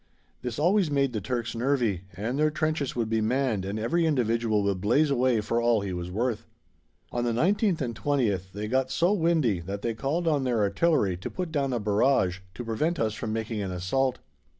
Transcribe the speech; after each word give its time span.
This 0.41 0.57
always 0.57 0.89
made 0.89 1.13
the 1.13 1.21
Turks 1.21 1.53
nervy, 1.53 2.05
and 2.17 2.39
their 2.39 2.49
trenches 2.49 2.95
would 2.95 3.07
be 3.07 3.21
manned 3.21 3.65
and 3.65 3.77
every 3.77 4.07
individual 4.07 4.63
would 4.63 4.81
blaze 4.81 5.11
away 5.11 5.41
for 5.41 5.61
all 5.61 5.81
he 5.81 5.93
was 5.93 6.09
worth. 6.09 6.47
On 7.11 7.23
the 7.23 7.31
19th 7.31 7.81
and 7.81 7.93
20th 7.95 8.51
they 8.51 8.67
got 8.67 8.89
so 8.89 9.13
"windy" 9.13 9.59
that 9.59 9.83
they 9.83 9.93
called 9.93 10.27
on 10.27 10.43
their 10.43 10.61
artillery 10.61 11.17
to 11.17 11.29
put 11.29 11.51
down 11.51 11.71
a 11.71 11.79
barrage 11.79 12.39
to 12.55 12.65
prevent 12.65 12.99
us 12.99 13.13
from 13.13 13.31
making 13.31 13.61
an 13.61 13.69
assault. 13.69 14.17